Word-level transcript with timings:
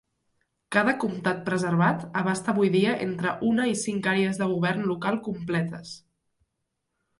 Cada 0.75 0.93
comtat 1.03 1.43
preservat 1.49 2.07
abasta 2.21 2.51
avui 2.55 2.73
dia 2.77 2.95
entre 3.07 3.35
una 3.51 3.69
i 3.75 3.77
cinc 3.83 4.11
àrees 4.15 4.43
de 4.43 4.51
govern 4.55 4.89
local 4.95 5.23
completes. 5.31 5.97